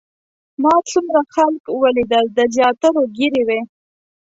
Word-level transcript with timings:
ما 0.61 0.73
څومره 0.91 1.21
خلک 1.33 1.63
ولیدل 1.81 2.25
د 2.37 2.39
زیاترو 2.55 3.03
ږیرې 3.17 3.43
وې. 3.47 3.59